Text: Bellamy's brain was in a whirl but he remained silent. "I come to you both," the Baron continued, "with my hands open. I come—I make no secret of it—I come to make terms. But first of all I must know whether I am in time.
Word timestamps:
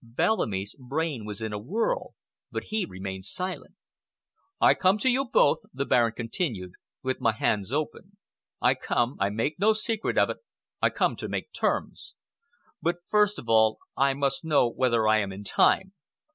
Bellamy's 0.03 0.75
brain 0.79 1.25
was 1.25 1.43
in 1.43 1.53
a 1.53 1.59
whirl 1.59 2.15
but 2.49 2.63
he 2.73 2.85
remained 2.85 3.23
silent. 3.25 3.75
"I 4.59 4.73
come 4.73 4.97
to 4.97 5.07
you 5.09 5.25
both," 5.25 5.59
the 5.71 5.85
Baron 5.85 6.13
continued, 6.13 6.71
"with 7.03 7.21
my 7.21 7.33
hands 7.33 7.71
open. 7.71 8.17
I 8.59 8.73
come—I 8.73 9.29
make 9.29 9.59
no 9.59 9.73
secret 9.73 10.17
of 10.17 10.31
it—I 10.31 10.89
come 10.89 11.15
to 11.17 11.29
make 11.29 11.53
terms. 11.53 12.15
But 12.81 12.95
first 13.09 13.37
of 13.37 13.47
all 13.47 13.77
I 13.95 14.15
must 14.15 14.43
know 14.43 14.67
whether 14.71 15.07
I 15.07 15.19
am 15.19 15.31
in 15.31 15.43
time. 15.43 15.93